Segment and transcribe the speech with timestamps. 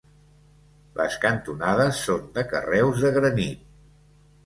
[1.01, 3.73] Les cantonades són de carreus de granit.